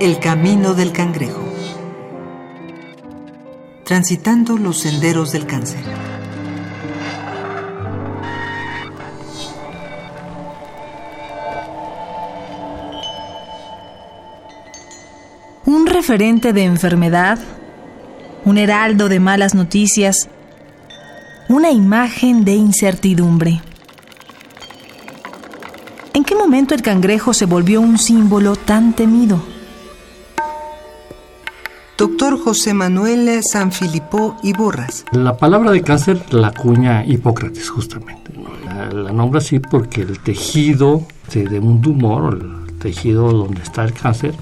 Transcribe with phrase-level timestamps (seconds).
[0.00, 1.44] El camino del cangrejo.
[3.84, 5.80] Transitando los senderos del cáncer.
[15.66, 17.38] Un referente de enfermedad,
[18.46, 20.30] un heraldo de malas noticias,
[21.50, 23.60] una imagen de incertidumbre.
[26.14, 29.59] ¿En qué momento el cangrejo se volvió un símbolo tan temido?
[32.00, 35.04] Doctor José Manuel Sanfilippo y Borras.
[35.12, 38.32] La palabra de cáncer la acuña Hipócrates, justamente.
[38.94, 41.02] La, nombra así porque el tejido
[41.34, 44.32] de, un tumor, el tejido donde está el cáncer,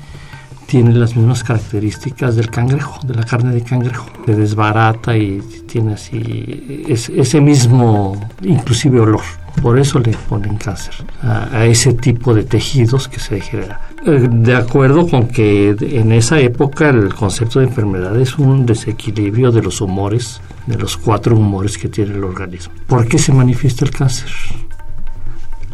[0.67, 4.07] tiene las mismas características del cangrejo, de la carne de cangrejo.
[4.25, 9.25] Se desbarata y tiene así ese mismo, inclusive olor.
[9.63, 13.81] Por eso le ponen cáncer a, ese tipo de tejidos que se genera.
[14.07, 19.51] Eh, de acuerdo con que en esa época el concepto de enfermedad es un desequilibrio
[19.51, 22.73] de los humores, de los cuatro humores que tiene el organismo.
[22.87, 24.31] ¿Por qué se manifiesta el cáncer?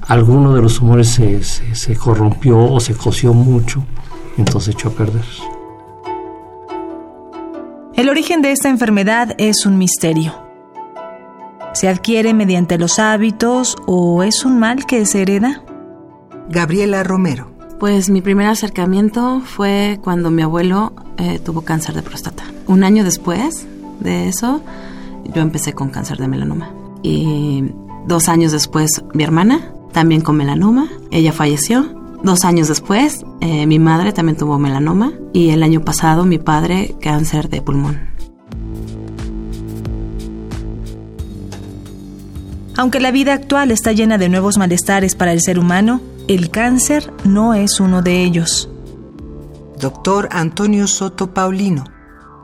[0.06, 3.84] Alguno de los humores se, se corrompió o se coció mucho,
[4.36, 5.24] entonces echó a perder.
[7.96, 10.43] El origen de esta enfermedad es un misterio.
[11.74, 15.64] ¿Se adquiere mediante los hábitos o es un mal que se hereda?
[16.48, 17.50] Gabriela Romero.
[17.80, 22.44] Pues mi primer acercamiento fue cuando mi abuelo eh, tuvo cáncer de próstata.
[22.68, 23.66] Un año después
[23.98, 24.62] de eso,
[25.34, 26.70] yo empecé con cáncer de melanoma.
[27.02, 27.64] Y
[28.06, 31.92] dos años después, mi hermana, también con melanoma, ella falleció.
[32.22, 35.12] Dos años después, eh, mi madre también tuvo melanoma.
[35.32, 38.13] Y el año pasado, mi padre, cáncer de pulmón.
[42.76, 47.12] Aunque la vida actual está llena de nuevos malestares para el ser humano, el cáncer
[47.24, 48.68] no es uno de ellos.
[49.78, 51.84] Doctor Antonio Soto Paulino.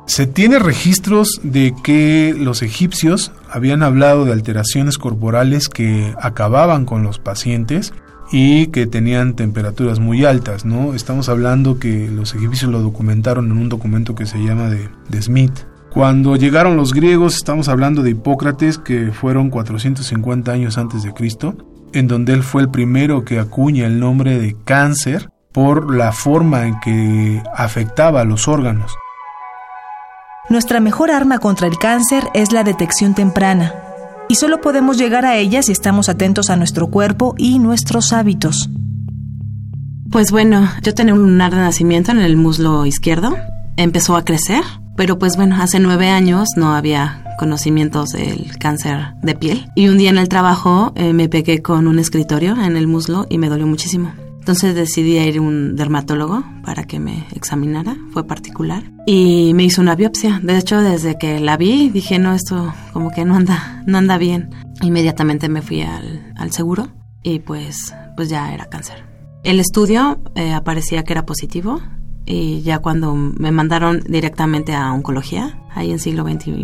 [0.07, 7.03] Se tiene registros de que los egipcios habían hablado de alteraciones corporales que acababan con
[7.03, 7.93] los pacientes
[8.33, 10.95] y que tenían temperaturas muy altas, ¿no?
[10.95, 15.23] Estamos hablando que los egipcios lo documentaron en un documento que se llama de, de
[15.23, 15.70] Smith.
[15.93, 21.57] Cuando llegaron los griegos, estamos hablando de Hipócrates, que fueron 450 años antes de Cristo,
[21.93, 26.67] en donde él fue el primero que acuña el nombre de cáncer por la forma
[26.67, 28.95] en que afectaba a los órganos.
[30.49, 33.75] Nuestra mejor arma contra el cáncer es la detección temprana,
[34.29, 38.71] y solo podemos llegar a ella si estamos atentos a nuestro cuerpo y nuestros hábitos.
[40.09, 43.37] Pues bueno, yo tenía un lunar de nacimiento en el muslo izquierdo,
[43.77, 44.63] empezó a crecer
[45.01, 49.71] pero pues bueno, hace nueve años no había conocimientos del cáncer de piel.
[49.75, 53.27] Y un día en el trabajo eh, me pegué con un escritorio en el muslo
[53.31, 54.13] y me dolió muchísimo.
[54.41, 59.81] Entonces decidí ir a un dermatólogo para que me examinara, fue particular, y me hizo
[59.81, 60.39] una biopsia.
[60.43, 64.19] De hecho, desde que la vi, dije, no, esto como que no anda, no anda
[64.19, 64.51] bien.
[64.83, 66.89] Inmediatamente me fui al, al seguro
[67.23, 69.03] y pues, pues ya era cáncer.
[69.45, 71.81] El estudio eh, aparecía que era positivo,
[72.27, 76.55] y ya cuando me mandaron directamente a oncología, ahí en siglo XXI,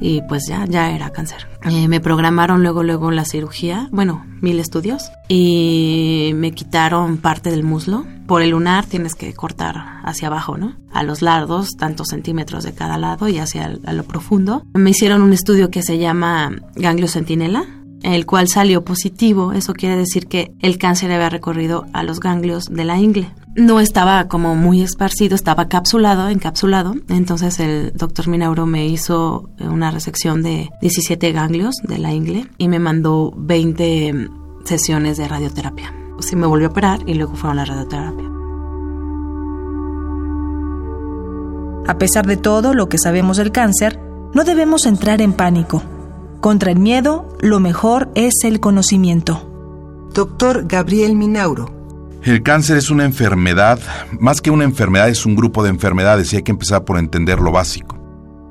[0.00, 1.46] y pues ya, ya era cáncer.
[1.64, 7.62] Eh, me programaron luego, luego la cirugía, bueno, mil estudios, y me quitaron parte del
[7.62, 8.04] muslo.
[8.26, 10.76] Por el lunar tienes que cortar hacia abajo, ¿no?
[10.92, 14.64] A los lados, tantos centímetros de cada lado y hacia lo profundo.
[14.74, 17.64] Me hicieron un estudio que se llama ganglio centinela,
[18.02, 19.52] el cual salió positivo.
[19.52, 23.80] Eso quiere decir que el cáncer había recorrido a los ganglios de la ingle no
[23.80, 26.94] estaba como muy esparcido, estaba capsulado, encapsulado.
[27.08, 32.68] Entonces el doctor Minauro me hizo una resección de 17 ganglios de la ingle y
[32.68, 34.28] me mandó 20
[34.64, 35.94] sesiones de radioterapia.
[36.20, 38.28] Sí me volvió a operar y luego fueron a la radioterapia.
[41.88, 43.98] A pesar de todo lo que sabemos del cáncer,
[44.34, 45.82] no debemos entrar en pánico.
[46.40, 49.48] Contra el miedo, lo mejor es el conocimiento.
[50.14, 51.81] Doctor Gabriel Minauro,
[52.30, 53.80] el cáncer es una enfermedad,
[54.20, 57.40] más que una enfermedad es un grupo de enfermedades y hay que empezar por entender
[57.40, 57.98] lo básico.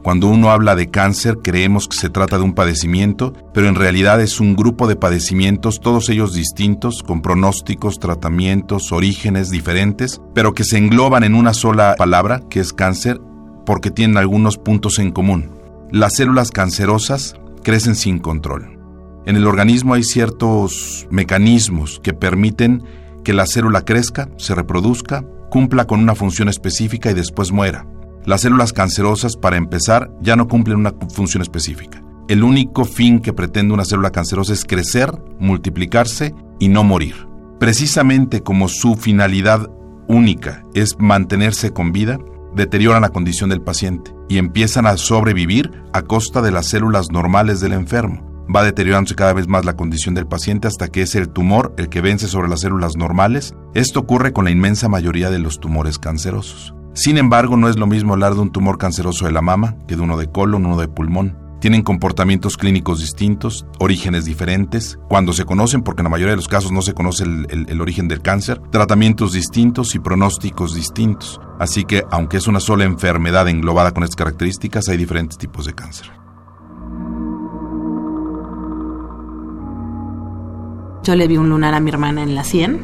[0.04, 4.20] Cuando uno habla de cáncer creemos que se trata de un padecimiento, pero en realidad
[4.20, 10.64] es un grupo de padecimientos, todos ellos distintos, con pronósticos, tratamientos, orígenes diferentes, pero que
[10.64, 13.22] se engloban en una sola palabra, que es cáncer,
[13.66, 15.52] porque tienen algunos puntos en común.
[15.92, 18.80] Las células cancerosas crecen sin control.
[19.26, 22.84] En el organismo hay ciertos mecanismos que permiten
[23.24, 27.86] que la célula crezca, se reproduzca, cumpla con una función específica y después muera.
[28.26, 32.04] Las células cancerosas, para empezar, ya no cumplen una función específica.
[32.28, 37.28] El único fin que pretende una célula cancerosa es crecer, multiplicarse y no morir.
[37.60, 39.70] Precisamente como su finalidad
[40.08, 42.20] única es mantenerse con vida,
[42.56, 47.60] deterioran la condición del paciente y empiezan a sobrevivir a costa de las células normales
[47.60, 48.31] del enfermo.
[48.54, 51.90] Va deteriorándose cada vez más la condición del paciente hasta que es el tumor el
[51.90, 53.54] que vence sobre las células normales.
[53.74, 56.74] Esto ocurre con la inmensa mayoría de los tumores cancerosos.
[56.94, 59.96] Sin embargo, no es lo mismo hablar de un tumor canceroso de la mama que
[59.96, 61.38] de uno de colon, uno de pulmón.
[61.62, 66.48] Tienen comportamientos clínicos distintos, orígenes diferentes, cuando se conocen, porque en la mayoría de los
[66.48, 71.40] casos no se conoce el, origen del cáncer, tratamientos distintos y pronósticos distintos.
[71.60, 75.74] Así que, aunque es una sola enfermedad englobada con estas características, hay diferentes tipos de
[75.74, 76.21] cáncer.
[81.04, 82.80] Yo le vi un lunar a mi hermana en la 100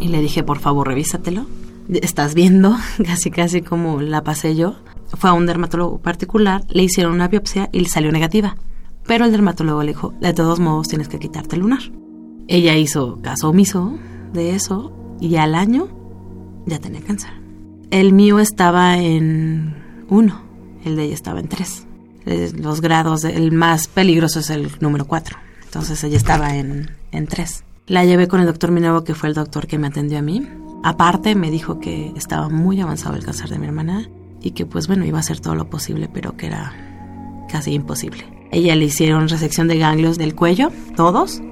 [0.00, 1.46] y le dije, por favor, revísatelo.
[1.88, 4.76] Estás viendo casi casi como la pasé yo
[5.16, 8.56] fue a un dermatólogo particular, le hicieron una biopsia y le salió negativa.
[9.06, 11.80] Pero el dermatólogo le dijo, de todos modos tienes que quitarte el lunar.
[12.46, 13.98] Ella hizo caso omiso
[14.32, 15.88] de eso y al año
[16.66, 17.30] ya tenía cáncer.
[17.90, 19.76] El mío estaba en
[20.10, 20.42] uno,
[20.84, 21.86] el de ella estaba en tres.
[22.54, 25.38] Los grados, el más peligroso es el número cuatro.
[25.68, 27.62] Entonces ella estaba en, en tres.
[27.86, 30.48] La llevé con el doctor Minervo, que fue el doctor que me atendió a mí.
[30.82, 34.08] Aparte me dijo que estaba muy avanzado el cáncer de mi hermana
[34.40, 36.72] y que pues bueno, iba a hacer todo lo posible, pero que era
[37.50, 38.24] casi imposible.
[38.50, 41.42] Ella le hicieron resección de ganglios del cuello, todos.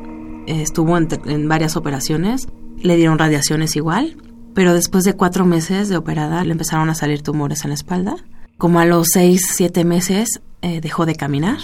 [0.47, 2.49] Estuvo en, varias operaciones,
[2.79, 4.17] le dieron radiaciones igual,
[4.55, 8.17] pero después de cuatro meses de operada le empezaron a salir tumores en la espalda.
[8.57, 11.59] Como a los seis, siete meses eh, dejó de caminar,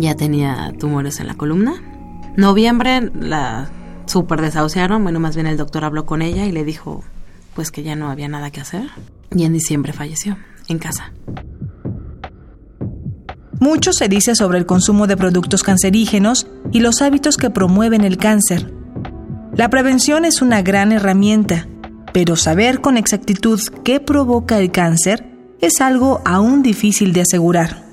[0.00, 1.74] ya tenía tumores en la columna.
[2.36, 3.70] Noviembre la
[4.06, 7.02] super desahuciaron, bueno, más bien el doctor habló con ella y le dijo
[7.54, 8.90] pues que ya no había nada que hacer
[9.34, 10.36] y en diciembre falleció
[10.68, 11.12] en casa.
[13.58, 18.18] Mucho se dice sobre el consumo de productos cancerígenos y los hábitos que promueven el
[18.18, 18.72] cáncer.
[19.54, 21.66] La prevención es una gran herramienta,
[22.12, 25.26] pero saber con exactitud qué provoca el cáncer
[25.60, 27.85] es algo aún difícil de asegurar.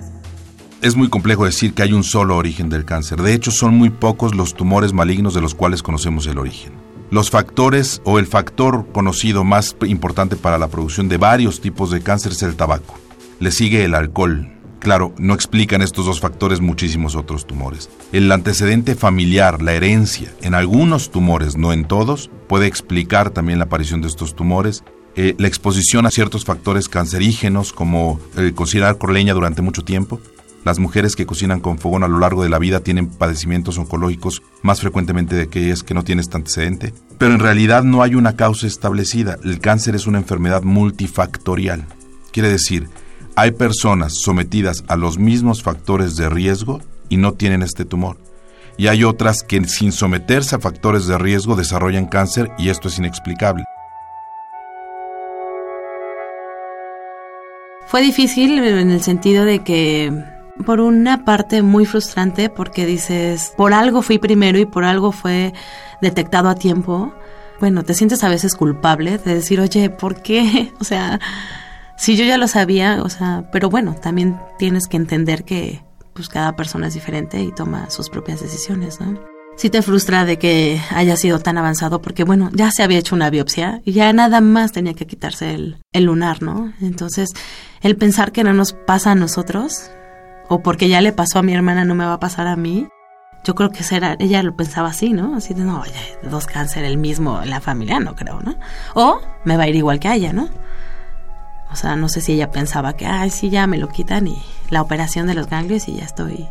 [0.83, 3.21] Es muy complejo decir que hay un solo origen del cáncer.
[3.21, 6.73] De hecho, son muy pocos los tumores malignos de los cuales conocemos el origen.
[7.09, 12.01] Los factores o el factor conocido más importante para la producción de varios tipos de
[12.01, 12.99] cáncer es el tabaco.
[13.39, 14.51] Le sigue el alcohol.
[14.79, 17.89] Claro, no explican estos dos factores muchísimos otros tumores.
[18.11, 23.65] El antecedente familiar, la herencia, en algunos tumores, no en todos, puede explicar también la
[23.65, 24.83] aparición de estos tumores.
[25.15, 30.19] Eh, la exposición a ciertos factores cancerígenos como el cocinar con leña durante mucho tiempo,
[30.63, 34.41] las mujeres que cocinan con fogón a lo largo de la vida tienen padecimientos oncológicos
[34.61, 36.93] más frecuentemente de aquellas que no tienen este antecedente.
[37.17, 39.37] Pero en realidad no hay una causa establecida.
[39.43, 41.85] El cáncer es una enfermedad multifactorial.
[42.31, 42.87] Quiere decir,
[43.35, 48.17] hay personas sometidas a los mismos factores de riesgo y no tienen este tumor.
[48.77, 52.97] Y hay otras que sin someterse a factores de riesgo desarrollan cáncer y esto es
[52.97, 53.65] inexplicable.
[57.85, 60.11] Fue difícil en el sentido de que
[60.65, 65.53] por una parte muy frustrante porque dices, por algo fui primero y por algo fue
[66.01, 67.13] detectado a tiempo.
[67.59, 70.71] Bueno, te sientes a veces culpable de decir, oye, ¿por qué?
[70.79, 71.19] O sea,
[71.97, 75.81] si yo ya lo sabía, o sea, pero bueno, también tienes que entender que
[76.13, 79.19] pues cada persona es diferente y toma sus propias decisiones, ¿no?
[79.55, 83.15] Sí te frustra de que haya sido tan avanzado porque, bueno, ya se había hecho
[83.15, 86.73] una biopsia y ya nada más tenía que quitarse el, el lunar, ¿no?
[86.81, 87.29] Entonces,
[87.81, 89.91] el pensar que no nos pasa a nosotros,
[90.53, 92.87] o porque ya le pasó a mi hermana, no me va a pasar a mí.
[93.43, 93.83] Yo creo que
[94.19, 95.35] ella lo pensaba así, ¿no?
[95.35, 95.91] Así de, no, oye,
[96.21, 98.55] dos cáncer el mismo en la familia, no creo, ¿no?
[98.93, 100.47] O me va a ir igual que a ella, ¿no?
[101.71, 104.41] O sea, no sé si ella pensaba que, ay, sí, ya me lo quitan y
[104.69, 106.47] la operación de los ganglios y ya estoy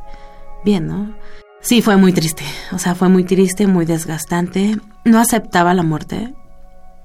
[0.65, 1.15] bien, ¿no?
[1.61, 2.43] Sí, fue muy triste.
[2.73, 4.77] O sea, fue muy triste, muy desgastante.
[5.05, 6.35] No aceptaba la muerte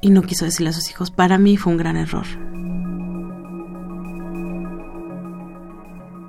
[0.01, 1.11] y no quiso decirle a sus hijos.
[1.11, 2.25] Para mí fue un gran error.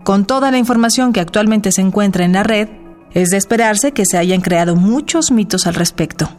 [0.09, 2.71] Con toda la información que actualmente se encuentra en la red,
[3.13, 6.31] es de esperarse que se hayan creado muchos mitos al respecto.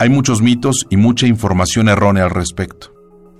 [0.00, 2.92] Hay muchos mitos y mucha información errónea al respecto.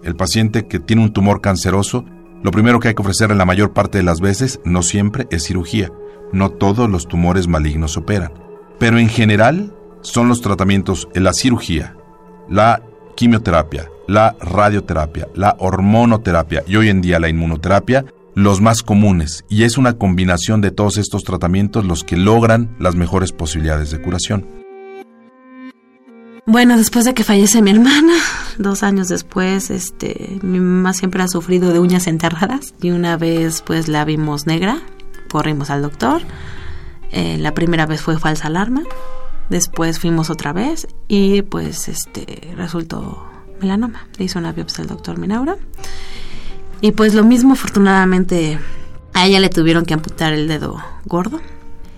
[0.04, 2.04] El paciente que tiene un tumor canceroso,
[2.40, 5.42] lo primero que hay que ofrecerle la mayor parte de las veces, no siempre, es
[5.42, 5.90] cirugía.
[6.32, 8.30] No todos los tumores malignos operan.
[8.78, 11.96] Pero en general son los tratamientos en la cirugía,
[12.48, 12.80] la
[13.16, 18.04] quimioterapia, la radioterapia, la hormonoterapia y hoy en día la inmunoterapia
[18.38, 22.95] los más comunes y es una combinación de todos estos tratamientos los que logran las
[22.95, 24.47] mejores posibilidades de curación.
[26.47, 28.14] Bueno, después de que fallece mi hermana,
[28.59, 33.61] dos años después, este, mi mamá siempre ha sufrido de uñas enterradas y una vez
[33.62, 34.83] pues la vimos negra,
[35.28, 36.23] corrimos al doctor,
[37.11, 38.85] eh, la primera vez fue falsa alarma,
[39.50, 43.26] después fuimos otra vez y pues este resultó
[43.61, 44.07] melanoma.
[44.16, 45.57] Le hizo una biopsia al doctor Minaura.
[46.80, 48.58] Y pues lo mismo, afortunadamente,
[49.14, 51.40] a ella le tuvieron que amputar el dedo gordo.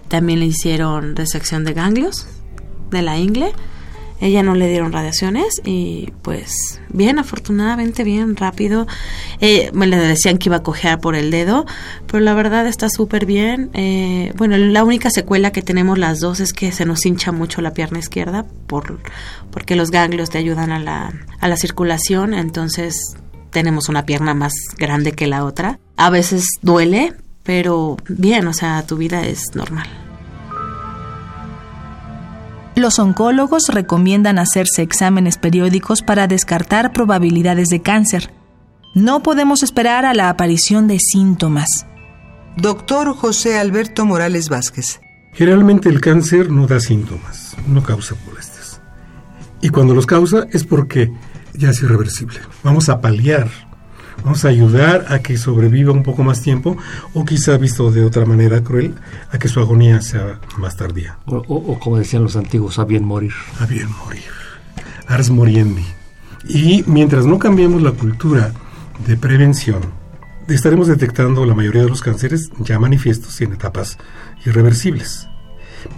[0.08, 2.26] También le hicieron resección de ganglios
[2.90, 3.52] de la ingle.
[4.20, 8.87] Ella no le dieron radiaciones y pues bien, afortunadamente bien, rápido.
[9.40, 11.64] Eh, me le decían que iba a cojear por el dedo,
[12.06, 13.70] pero la verdad está súper bien.
[13.72, 17.62] Eh, bueno, la única secuela que tenemos las dos es que se nos hincha mucho
[17.62, 19.00] la pierna izquierda por,
[19.50, 23.16] porque los ganglios te ayudan a la, a la circulación, entonces
[23.50, 25.78] tenemos una pierna más grande que la otra.
[25.97, 29.88] A veces duele, pero bien, o sea, tu vida es normal.
[32.76, 38.33] Los oncólogos recomiendan hacerse exámenes periódicos para descartar probabilidades de cáncer.
[38.95, 41.87] No podemos esperar a la aparición de síntomas.
[42.57, 45.00] Doctor José Alberto Morales Vázquez.
[45.33, 48.80] Generalmente el cáncer no da síntomas, no causa molestias.
[49.61, 51.12] Y cuando los causa es porque
[51.54, 52.40] ya es irreversible.
[52.62, 53.49] Vamos a paliar
[54.25, 56.76] Vamos a ayudar a que sobreviva un poco más tiempo
[57.14, 58.95] o quizá visto de otra manera cruel,
[59.33, 61.19] a que su agonía sea más tardía.
[61.26, 63.33] O, como decían los antiguos, a bien morir.
[63.59, 64.23] A bien morir.
[65.07, 65.85] Ars moriendi.
[66.49, 68.52] Y mientras no cambiemos la cultura
[69.07, 69.80] de prevención,
[70.49, 73.99] estaremos detectando la mayoría de los cánceres ya manifiestos y en etapas
[74.45, 75.29] irreversibles.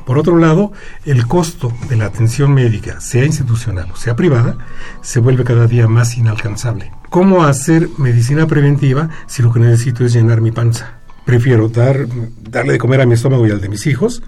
[0.06, 0.72] Por otro lado,
[1.04, 4.56] el costo de la atención médica, sea institucional o sea privada,
[5.00, 6.92] se vuelve cada día más inalcanzable.
[7.10, 10.94] ¿Cómo hacer medicina preventiva si lo que necesito es llenar mi panza?
[11.24, 12.06] Prefiero dar,
[12.50, 14.22] darle de comer a mi estómago y al de mis hijos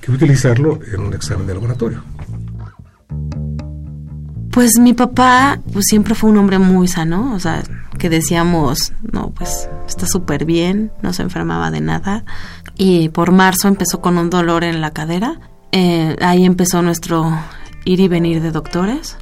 [0.00, 2.02] que utilizarlo en un examen de laboratorio.
[4.50, 7.62] Pues mi papá pues siempre fue un hombre muy sano, o sea,
[7.98, 12.24] que decíamos, no, pues está súper bien, no se enfermaba de nada.
[12.82, 15.38] Y por marzo empezó con un dolor en la cadera.
[15.70, 17.30] Eh, ahí empezó nuestro
[17.84, 19.18] ir y venir de doctores.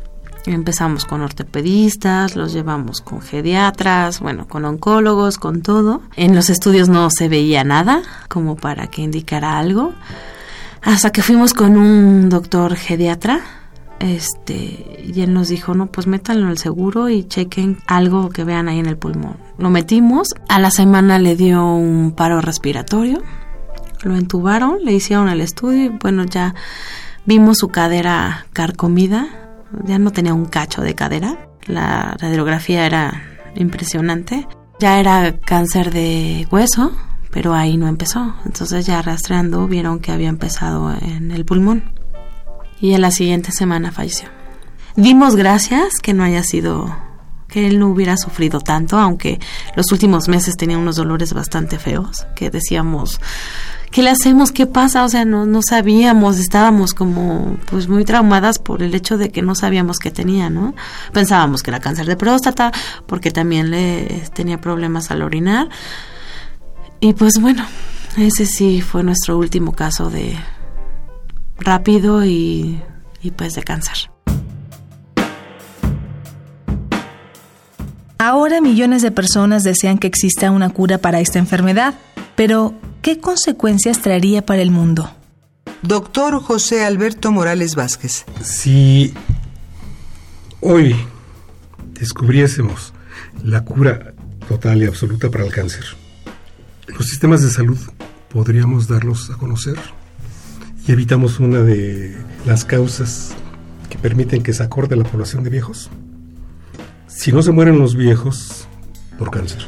[0.47, 6.03] Empezamos con ortopedistas, los llevamos con geriatras, bueno, con oncólogos, con todo.
[6.15, 9.93] En los estudios no se veía nada como para que indicara algo.
[10.81, 13.41] Hasta que fuimos con un doctor geriatra
[13.99, 18.69] este y él nos dijo no pues métanlo al seguro y chequen algo que vean
[18.69, 23.25] ahí en el pulmón lo metimos a la semana le dio un paro respiratorio
[24.03, 26.55] lo entubaron le hicieron el estudio y bueno ya
[27.27, 29.29] vimos su cadera carcomida.
[29.85, 31.51] Ya no tenía un cacho de cadera.
[31.67, 33.23] La radiografía era
[33.55, 34.47] impresionante.
[34.81, 36.93] Ya era cáncer de hueso
[37.31, 38.35] pero ahí no empezó.
[38.45, 41.93] Entonces ya rastreando vieron que había empezado en el pulmón.
[42.81, 44.29] Y en la siguiente semana falleció.
[44.97, 46.97] Dimos gracias que no haya sido,
[47.49, 49.39] que él no hubiera sufrido tanto, aunque
[49.77, 53.21] los últimos meses tenía unos dolores bastante feos, que decíamos,
[53.91, 54.53] ¿qué le hacemos?
[54.53, 55.05] ¿Qué pasa?
[55.05, 59.43] O sea, no, no sabíamos, estábamos como pues muy traumadas por el hecho de que
[59.43, 60.75] no sabíamos qué tenía, ¿no?
[61.13, 62.73] Pensábamos que era cáncer de próstata,
[63.07, 65.69] porque también le tenía problemas al orinar.
[67.01, 67.65] Y pues bueno,
[68.17, 70.37] ese sí fue nuestro último caso de,
[71.59, 72.81] rápido y,
[73.23, 74.11] y pues de cáncer.
[78.21, 81.95] Ahora millones de personas desean que exista una cura para esta enfermedad,
[82.35, 85.11] pero ¿qué consecuencias traería para el mundo?
[85.83, 88.25] Doctor José Alberto Morales Vázquez.
[88.43, 89.15] Si
[90.61, 90.97] hoy
[91.93, 92.93] descubriésemos
[93.43, 94.15] la cura
[94.49, 95.85] total y absoluta para el cáncer,
[96.89, 97.79] los sistemas de salud
[98.29, 99.77] podríamos darlos a conocer
[100.87, 103.35] y evitamos una de las causas
[103.89, 105.91] que permiten que se acorde la población de viejos.
[107.07, 108.67] Si no se mueren los viejos
[109.19, 109.67] por cáncer,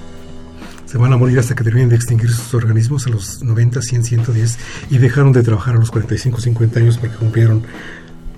[0.91, 4.05] se van a morir hasta que terminen de extinguir sus organismos a los 90, 100,
[4.05, 4.59] 110
[4.91, 7.63] y dejaron de trabajar a los 45, 50 años porque cumplieron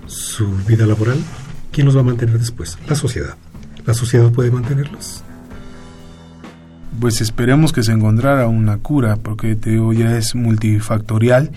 [0.05, 1.17] su vida laboral.
[1.71, 2.77] ¿Quién los va a mantener después?
[2.87, 3.35] La sociedad.
[3.85, 5.23] ¿La sociedad puede mantenerlos?
[6.99, 11.49] Pues esperemos que se encontrara una cura, porque te digo, ya es multifactorial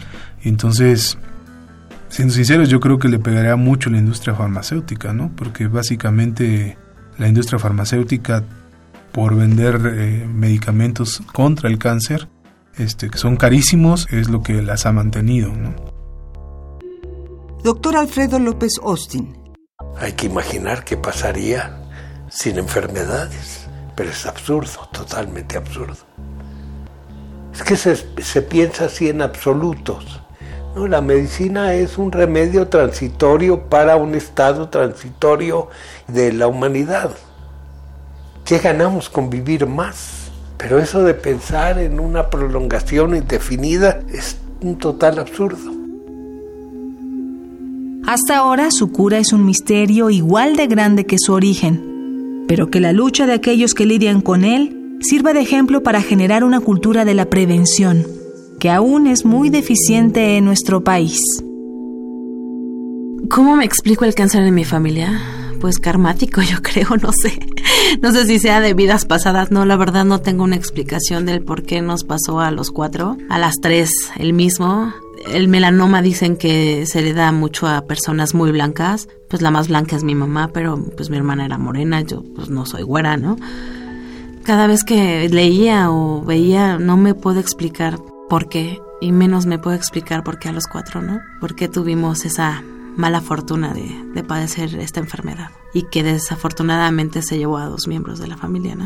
[0.49, 1.19] entonces,
[2.09, 5.31] siendo sinceros, yo creo que le pegaría mucho la industria farmacéutica, ¿no?
[5.35, 6.79] Porque básicamente
[7.19, 8.45] la industria farmacéutica,
[9.17, 12.29] por vender eh, medicamentos contra el cáncer,
[12.77, 15.75] este, que son carísimos, es lo que las ha mantenido, ¿no?
[17.65, 19.35] Doctor Alfredo López Austin.
[19.97, 21.83] Hay que imaginar qué pasaría
[22.29, 25.97] sin enfermedades, pero es absurdo, totalmente absurdo.
[27.55, 30.21] Es que se, se piensa así en absolutos
[30.85, 35.69] la medicina es un remedio transitorio para un estado transitorio
[36.07, 37.13] de la humanidad.
[38.47, 40.31] ¿Qué ganamos con vivir más?
[40.57, 45.73] Pero eso de pensar en una prolongación indefinida es un total absurdo.
[48.07, 51.95] Hasta ahora su cura es un misterio igual de grande que su origen.
[52.49, 56.45] pero que la lucha de aquellos que lidian con él sirva de ejemplo para generar
[56.45, 58.07] una cultura de la prevención,
[58.61, 61.21] que aún es muy deficiente en nuestro país.
[63.29, 65.36] ¿Cómo me explico el cáncer en mi familia?
[65.61, 67.39] Pues karmático, yo creo, no sé.
[68.03, 71.43] No sé si sea de vidas pasadas, no, la verdad no tengo una explicación del
[71.43, 74.93] por qué nos pasó a los cuatro, a las tres el mismo.
[75.29, 79.69] El melanoma dicen que se le da mucho a personas muy blancas, pues la más
[79.69, 83.17] blanca es mi mamá, pero pues mi hermana era morena, yo pues no soy güera,
[83.17, 83.37] ¿no?
[84.45, 87.99] Cada vez que leía o veía no me puedo explicar
[88.29, 91.21] por qué y menos me puedo explicar por qué a los cuatro, ¿no?
[91.41, 92.63] ¿Por qué tuvimos esa
[92.97, 98.19] mala fortuna de, de, padecer esta enfermedad y que desafortunadamente se llevó a dos miembros
[98.19, 98.77] de la familia.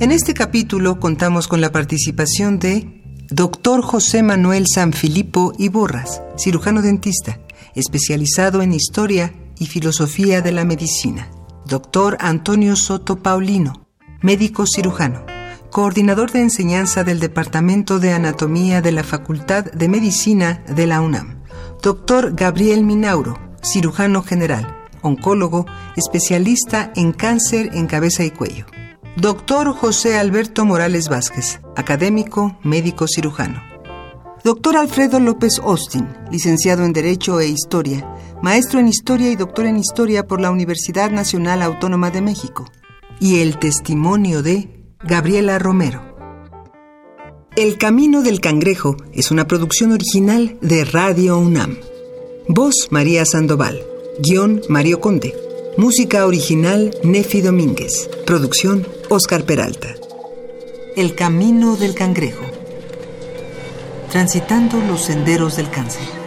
[0.00, 3.82] En este capítulo contamos con la participación de Dr.
[3.82, 7.40] José Manuel Sanfilippo Iborras, cirujano dentista,
[7.74, 11.30] especializado en historia y filosofía de la medicina.
[11.66, 12.16] Dr.
[12.20, 13.86] Antonio Soto Paulino,
[14.20, 15.31] médico cirujano
[15.72, 21.40] coordinador de enseñanza del Departamento de Anatomía de la Facultad de Medicina de la UNAM.
[21.82, 25.64] Doctor Gabriel Minauro, cirujano general, oncólogo,
[25.96, 28.66] especialista en cáncer en cabeza y cuello.
[29.16, 33.62] Doctor José Alberto Morales Vázquez, académico, médico cirujano.
[34.44, 38.06] Doctor Alfredo López Austin, licenciado en Derecho e Historia,
[38.42, 42.66] maestro en Historia y doctor en Historia por la Universidad Nacional Autónoma de México.
[43.20, 46.00] Y el testimonio de Gabriela Romero.
[47.56, 51.78] El Camino del Cangrejo es una producción original de Radio UNAM.
[52.46, 53.82] Voz María Sandoval.
[54.20, 55.34] Guión Mario Conde.
[55.76, 58.08] Música original Nefi Domínguez.
[58.26, 59.88] Producción Oscar Peralta.
[60.94, 62.44] El Camino del Cangrejo.
[64.10, 66.21] Transitando los senderos del cáncer.